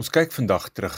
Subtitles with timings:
[0.00, 0.94] Ons kyk vandag terug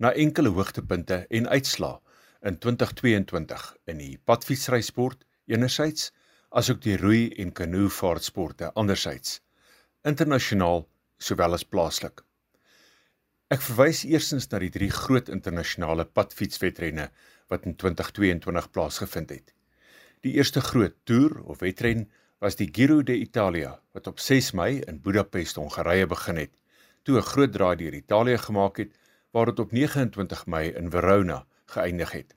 [0.00, 1.98] na enkele hoogtepunte en uitslae
[2.48, 6.06] in 2022 in die padfietsrysport enerzijds
[6.56, 9.42] asook die roei en kanoe vaartsporte anderzijds
[10.08, 10.86] internasionaal
[11.20, 12.22] sowel as plaaslik.
[13.52, 17.10] Ek verwys eersins na die drie groot internasionale padfietswedrenne
[17.52, 19.52] wat in 2022 plaasgevind het.
[20.24, 22.06] Die eerste groot toer of wedren
[22.40, 26.56] was die Giro d'Italia wat op 6 Mei in Budapest, Hongarye begin het
[27.08, 28.92] toe 'n groot draai deur Italië gemaak het
[29.32, 32.34] waar dit op 29 Mei in Verona geëindig het.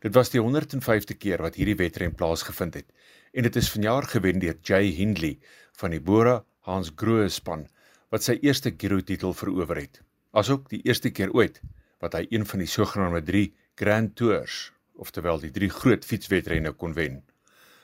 [0.00, 2.92] Dit was die 105ste keer wat hierdie wedren plaasgevind het
[3.32, 5.38] en dit is vanjaar gewen deur Jay Hindley
[5.72, 7.68] van die Bora Hans Grohe span
[8.10, 10.02] wat sy eerste Giro titel verower het.
[10.32, 11.60] Asook die eerste keer ooit
[12.00, 16.92] wat hy een van die sogenaamde 3 Grand Tours, oftewel die drie groot fietswedrenne kon
[16.92, 17.22] wen.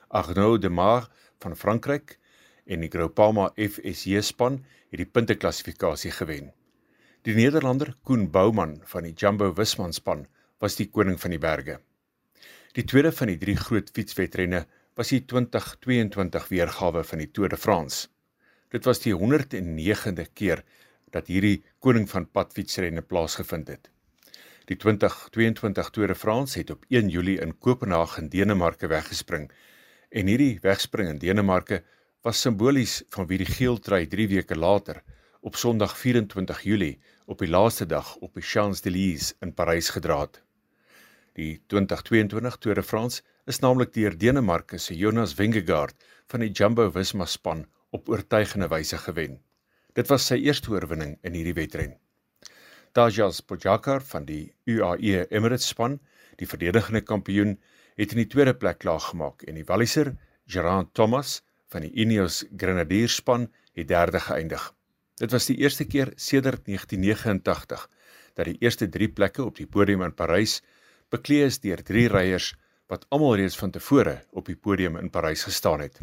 [0.09, 1.09] Arnaud Demar
[1.41, 2.19] van Frankryk
[2.67, 6.53] en die Groupama FSJ span het die punteklassifikasie gewen.
[7.23, 10.27] Die Nederlander Koen Bouman van die Jumbo Visma span
[10.63, 11.79] was die koning van die berge.
[12.75, 14.65] Die tweede van die drie groot fietswedrenne
[14.99, 18.09] was die 2022 weergawe van die Tour de France.
[18.73, 20.63] Dit was die 109de keer
[21.13, 23.91] dat hierdie koning van padfietsrenne plaasgevind het.
[24.71, 29.51] Die 2022 Tour de France het op 1 Julie in Kopenhagen, Denemarke weggespring
[30.11, 31.83] en hierdie wegspring in Denemarke
[32.23, 35.01] was simbolies van wie die geel trui 3 weke later
[35.43, 40.39] op Sondag 24 Julie op die laaste dag op die Champs-Élysées in Parys gedra het.
[41.35, 45.99] Die 2022 Tour de France is naamlik deur Denemarke se Jonas Vingegaard
[46.31, 49.41] van die Jumbo-Visma span op oortuigende wyse gewen.
[49.99, 51.97] Dit was sy eerste oorwinning in hierdie wedren.
[52.95, 55.99] Tajas Pogačar van die UAE Emirates span,
[56.39, 57.57] die verdedigende kampioen,
[57.99, 60.15] het in die tweede plek klaargemaak en die Walliser
[60.47, 61.41] Geraint Thomas
[61.73, 64.69] van die Ineos Grenadiers span het derde geëindig.
[65.21, 67.89] Dit was die eerste keer sedert 1989
[68.37, 70.61] dat die eerste 3 plekke op die podium in Parys
[71.13, 72.53] bekleed is deur 3 ryers
[72.93, 76.01] wat almal reeds van tevore op die podium in Parys gestaan het.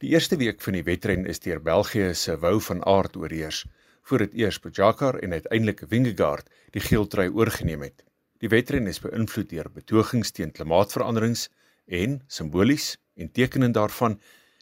[0.00, 3.64] Die eerste week van die wedren is deur België se Wou van Aert oorheers
[4.08, 8.04] voordat eers Pogačar en uiteindelik Vingegaard die geel trui oorgeneem het.
[8.40, 11.48] Die wedren is beïnvloed deur betogings teen klimaatsveranderings
[11.86, 14.16] en simbolies en tekenend daarvan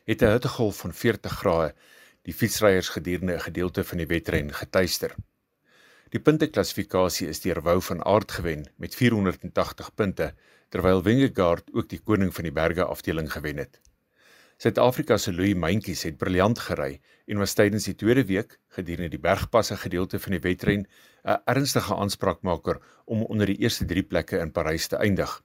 [0.09, 1.75] het 'n hittegolf van 40 grade
[2.23, 5.15] die fietsryers gedurende 'n gedeelte van die wedren getuister.
[6.09, 10.35] Die punteklassifikasie is deur Wou van Aert gewen met 480 punte,
[10.69, 13.81] terwyl Wingegaard ook die koning van die berge afdeling gewen het.
[14.57, 19.21] Suid-Afrika se Louis Mentjies het briljant gery en was tydens die tweede week gedurende die
[19.21, 20.87] bergpasse gedeelte van die wedren
[21.25, 25.43] 'n ernstige aanspraakmaker om onder die eerste 3 plekke in Parys te eindig.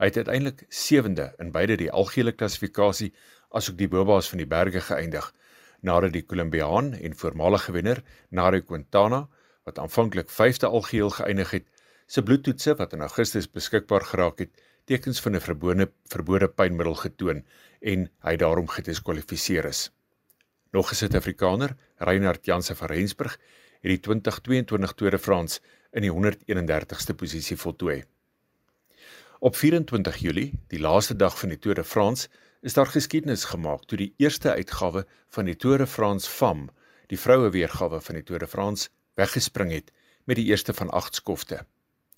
[0.00, 3.10] Hy het uiteindelik 7de in beide die algehele klassifikasie
[3.50, 5.32] asook die Bobas van die berge geëindig
[5.80, 9.26] nadat die Kolumbiaan en voormalige wenner Nairo Quintana
[9.68, 11.66] wat aanvanklik 5de algeheel geëindig het
[12.06, 17.44] se bloedtoetse wat in Augustus beskikbaar geraak het tekens van 'n verbode verbode pynmiddel getoon
[17.80, 19.90] en hy daarom gediskwalifiseer is.
[20.72, 23.38] Nog 'n Suid-Afrikaner, Reinhard Janse van Rensburg,
[23.80, 25.60] het die 2022 Tour de France
[25.92, 28.04] in die 131ste posisie voltooi.
[29.38, 32.28] Op 24 Julie, die laaste dag van die Tour de France,
[32.60, 36.68] is daar geskiedenis gemaak toe die eerste uitgawe van die Tour de France Femme,
[37.08, 39.88] die vroue weergawe van die Tour de France, weggespring het
[40.28, 41.64] met die eerste van 8 skofte.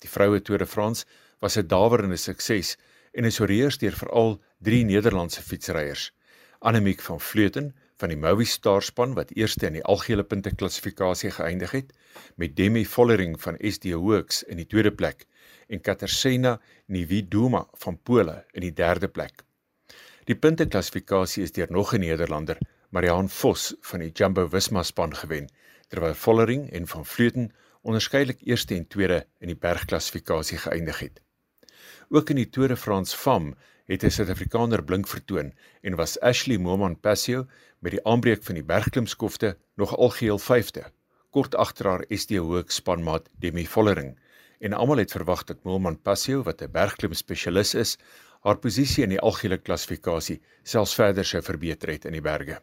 [0.03, 1.05] Die vroue Tour de France
[1.39, 2.77] was 'n dawerende sukses
[3.13, 6.11] en is oorheers deur veral drie Nederlandse fietsryers:
[6.59, 11.71] Annemiek van Vleuten van die Movistar span wat eerste in die algehele punte klassifikasie geëindig
[11.71, 11.93] het,
[12.35, 15.25] met Demi Vollering van SD Works in die tweede plek
[15.67, 19.43] en Katarzyna Niewiadoma van Pole in die derde plek.
[20.23, 22.57] Die punteklassifikasie is deur nog 'n Nederlander,
[22.89, 25.49] Mariaan Vos van die Jumbo Visma span gewen,
[25.87, 27.51] terwyl Vollering en van Vleuten
[27.81, 31.21] onderskeidelik eerste en tweede in die bergklassifikasie geëindig het.
[32.09, 36.57] Ook in die Tour de France Femme het 'n Suid-Afrikaner blink vertoon en was Ashley
[36.57, 37.45] Moman Passio
[37.79, 40.83] met die aanbreek van die bergklimskofte nog algeheel 5de,
[41.29, 44.19] kort agter haar SD Hoek spanmaat Demi Vollering.
[44.59, 47.97] En almal het verwag dat Moman Passio, wat 'n bergklim spesialis is,
[48.43, 52.59] haar posisie in die algehele klassifikasie selfs verder sou verbeter het in die berge.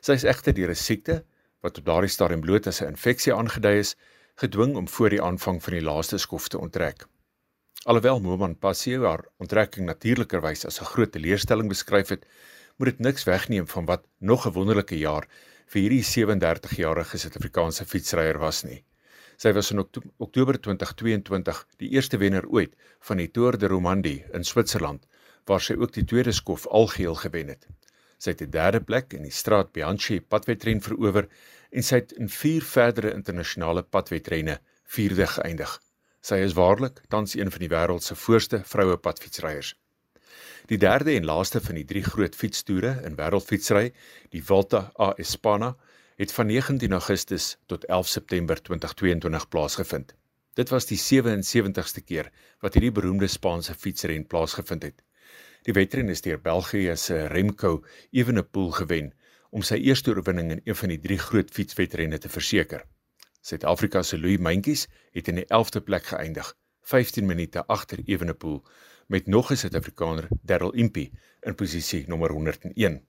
[0.00, 1.24] Sy is egter deur 'n siekte
[1.62, 3.96] wat op daardie stadium bloot as 'n infeksie aangedui is,
[4.36, 7.06] gedwing om voor die aanvang van die laaste skof te onttrek.
[7.84, 12.26] Alhoewel Moman Passio haar onttrekking natuurlikerwys as 'n groot teleurstelling beskryf het,
[12.76, 15.26] moet dit niks wegneem van wat nog 'n wonderlike jaar
[15.66, 18.84] vir hierdie 37-jarige Suid-Afrikaanse fietsryer was nie.
[19.40, 22.74] Sy was in Oktober 2022 die eerste wenner ooit
[23.08, 25.06] van die Tour de Romandie in Switserland,
[25.48, 27.64] waar sy ook die tweede skof algeheel gewen het.
[28.20, 31.30] Sy het die derde plek in die Straat Bianchi padwedren verower
[31.72, 35.72] en sy het in 4 verdere internasionale padwedrenne vierde geëindig.
[36.20, 39.72] Sy is waarlik tans een van die wêreld se voorste vroue padfietsryers.
[40.68, 43.88] Die derde en laaste van die drie groot fietstoere in wêreldfietsry,
[44.36, 45.72] die Volta a España,
[46.20, 50.14] het van 19 Augustus tot 11 September 2022 plaasgevind.
[50.52, 52.28] Dit was die 77ste keer
[52.60, 55.00] wat hierdie beroemde Spaanse fietsren plaasgevind het.
[55.64, 59.14] Die wedren is deur België se Remco Evenepoel gewen
[59.50, 62.84] om sy eerste oorwinning in een van die drie groot fietswedrenne te verseker.
[63.40, 66.52] Suid-Afrika se Louis Mentjies het in die 11de plek geëindig,
[66.82, 68.60] 15 minute agter Evenepoel
[69.08, 73.04] met nog 'n Suid-Afrikaner, Darryl Impey, in posisie nommer 101.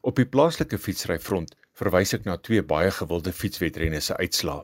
[0.00, 4.62] Op die plaaslike fietsryfront verwys ek na twee baie gewilde fietswedrenne se uitslae.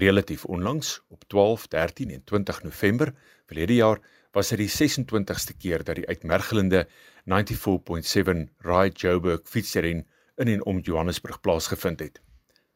[0.00, 3.12] Relatief onlangs, op 12, 13 en 20 November
[3.50, 4.00] verlede jaar,
[4.32, 6.86] was dit die 26ste keer dat die uitmergelende
[7.28, 10.06] 94.7 Ride Joburg fietsren
[10.36, 12.20] in en om Johannesburg plaasgevind het.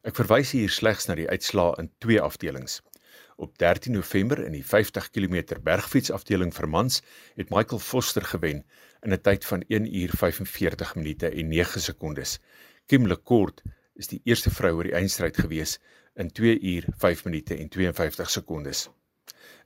[0.04, 2.82] Ek verwys hier slegs na die uitslae in twee afdelings.
[3.40, 7.00] Op 13 November in die 50 km bergfietsafdeling vir mans
[7.38, 8.64] het Michael Foster gewen
[9.02, 12.38] in 'n tyd van 1 uur 45 minute en 9 sekondes
[12.86, 13.62] Kim Lekort
[13.96, 15.78] is die eerste vrou oor die eindstryd gewees
[16.20, 18.88] in 2 uur 5 minute en 52 sekondes.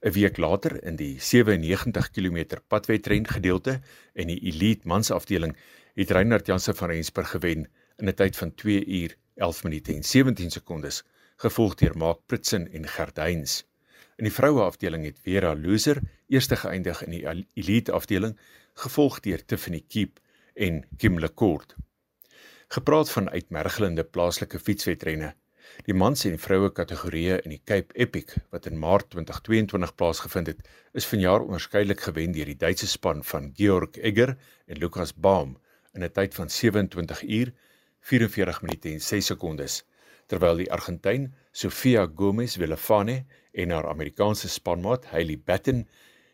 [0.06, 3.80] 'n Week later in die 97 km padwedren gedeelte
[4.14, 5.56] in die elite mansafdeling
[5.98, 7.66] het Reinhard Jansen van Rensburg gewen
[7.96, 11.02] in 'n tyd van 2 uur 11 minute en 17 sekondes,
[11.36, 13.64] gevolg deur Mark Pritsen en Gerdheyns.
[14.16, 15.98] In die vroue afdeling het Vera Loser
[16.28, 18.38] eerste geëindig in die elite afdeling,
[18.74, 20.20] gevolg deur Tiffany Keep
[20.54, 21.74] en Kim Lekort.
[22.68, 25.28] Gepraat van uitmergelende plaaslike fietswedrenne.
[25.86, 30.68] Die mans en vroue kategorieë in die Cape Epic wat in Maart 2022 plaasgevind het,
[30.92, 34.34] is vanjaar onderskeidelik gewen deur die Duitse span van Georg Egger
[34.66, 35.56] en Lukas Baum
[35.96, 37.54] in 'n tyd van 27 uur
[38.12, 39.80] 44 minute en 6 sekondes,
[40.26, 45.88] terwyl die Argentyn Sofia Gomez Villafane en haar Amerikaanse spanmaat Hailey Batten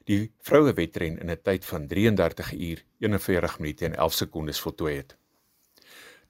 [0.04, 4.96] die vroue wedren in 'n tyd van 33 uur 41 minute en 11 sekondes voltooi
[4.96, 5.16] het.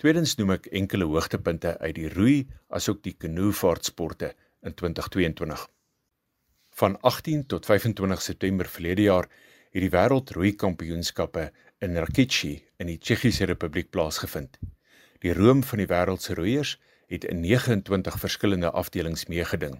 [0.03, 2.39] Tweedens noem ek enkele hoogtepunte uit die roei
[2.75, 4.33] asook die kanoevaartsporte
[4.67, 5.63] in 2022.
[6.81, 11.47] Van 18 tot 25 September verlede jaar het die wêreld roei kampioenskappe
[11.87, 14.59] in Rakici in die Tsjechiese Republiek plaasgevind.
[15.23, 16.75] Die roem van die wêreld se roeiers
[17.07, 19.79] het in 29 verskillende afdelings meegeding.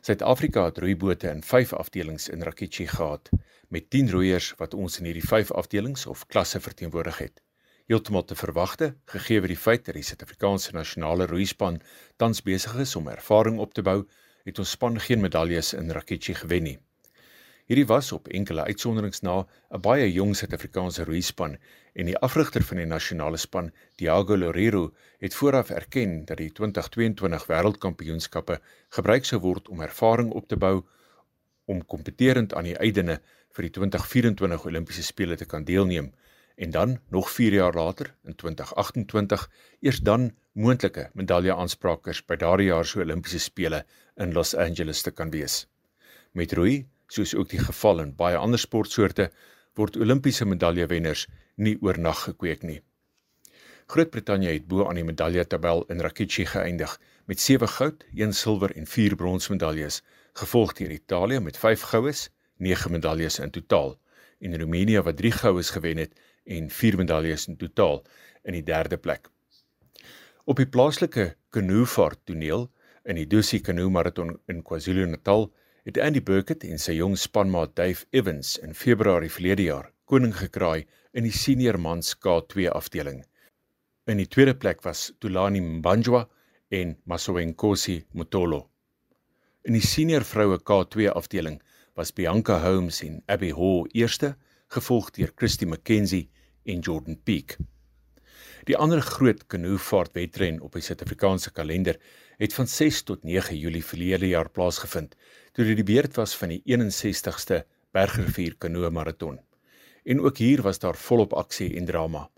[0.00, 3.28] Suid-Afrika het roeibote in 5 afdelings in Rakici gehad
[3.68, 7.43] met 10 roeiers wat ons in hierdie 5 afdelings of klasse verteenwoordig het
[7.90, 11.80] heeltemal te verwagte gegee word die feit dat die Suid-Afrikaanse nasionale roeispan
[12.22, 13.98] tans besig is om ervaring op te bou,
[14.48, 16.78] het ons span geen medaljes in Rakichi gewen nie.
[17.68, 19.36] Hierdie was op enkele uitsonderings na
[19.72, 21.56] 'n baie jong Suid-Afrikaanse roeispan
[21.94, 27.46] en die afrigter van die nasionale span, Diago Lorero, het vooraf erken dat die 2022
[27.46, 30.84] wêreldkampioenskappe gebruik sou word om ervaring op te bou
[31.64, 33.20] om kompeterend aan die uitdene
[33.52, 36.12] vir die 2024 Olimpiese spele te kan deelneem
[36.54, 42.86] en dan nog 4 jaar later in 2028 eers dan moontlike medaljeaanspraakers by daardie jaar
[42.86, 43.84] se Olimpiese spele
[44.16, 45.66] in Los Angeles te kan wees.
[46.32, 49.30] Met roei, soos ook die geval in baie ander sportsoorte,
[49.74, 52.80] word Olimpiese medaljewenners nie oornag gekweek nie.
[53.90, 56.94] Groot-Brittanje het bo aan die medaljetabel in Rakichi geëindig
[57.26, 60.00] met 7 goud, 1 silwer en 4 bronsmedaljes,
[60.32, 63.98] gevolg deur Italië met 5 goues, 9 medaljes in totaal
[64.44, 66.14] en Roemenië wat 3 goues gewen het
[66.44, 68.02] en 4 medaljes in totaal
[68.44, 69.28] in die derde plek.
[70.44, 72.68] Op die plaaslike kanoevaart toneel
[73.04, 75.48] in die Dusi Canoe Marathon in KwaZulu-Natal
[75.84, 80.84] het Andy Burkett en sy jong spanmaat Dave Evans in Februarie verlede jaar koning gekraai
[81.16, 83.22] in die senior mans K2 afdeling.
[84.08, 86.26] In die tweede plek was Tulani Mbanjwa
[86.68, 88.66] en Masowenkosi Motolo.
[89.64, 91.60] In die senior vroue K2 afdeling
[91.96, 94.34] was Bianca Holmes en Abby Hall eerste,
[94.68, 96.30] gevolg deur Christy McKenzie
[96.64, 97.56] en Jordan Peak.
[98.64, 101.98] Die ander groot kanoevaartwedren op die Suid-Afrikaanse kalender
[102.40, 105.16] het van 6 tot 9 Julie verlede jaar plaasgevind,
[105.52, 109.38] toe dit die beurt was van die 61ste Bergrivier Kanoe Marathon.
[110.04, 112.30] En ook hier was daar volop aksie en drama.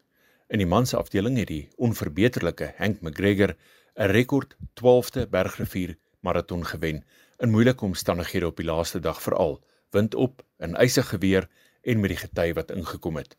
[0.48, 3.56] In die mansafdeling het die onverbeterlike Hank McGregor
[3.96, 7.04] 'n rekord 12de Bergrivier Marathon gewen
[7.38, 11.48] in moeilike omstandighede op die laaste dag veral, wind op, 'n ysige weer
[11.86, 13.36] en met die gety wat ingekom het.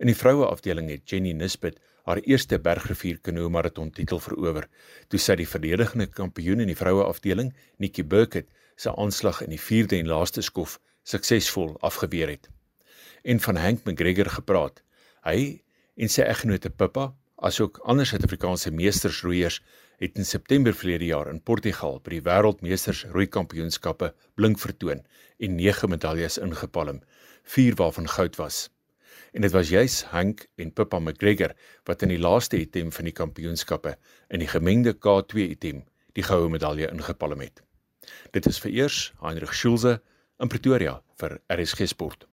[0.00, 4.68] In die vroue afdeling het Jenny Nisbet haar eerste bergrivier kanoe maraton titel verower,
[5.08, 9.60] toe sy die verdedigende kampioen in die vroue afdeling, Nikki Burkett, se aanslag in die
[9.60, 12.48] 4de en laaste skof suksesvol afgeweer het.
[13.24, 14.80] En van Hank McGregor gepraat.
[15.24, 15.60] Hy
[16.00, 19.60] en sy eggenote Pippa, asook ander Suid-Afrikaanse meestersroeiers,
[20.00, 25.02] het in September verlede jaar in Portugal by die Wêreldmeesters roei kampioenskappe blink vertoon
[25.44, 27.02] en 9 medaljes ingepalm,
[27.44, 28.70] 4 waarvan goud was.
[29.36, 31.52] En dit was juis Hank en Pippa McGregor
[31.84, 33.94] wat in die laaste item van die kampioenskappe
[34.32, 35.84] in die gemengde K2 item
[36.16, 37.60] die goue medalje ingepalm het.
[38.32, 39.98] Dit is vereers Heinrich Schulze
[40.40, 42.29] in Pretoria vir RSG Sport.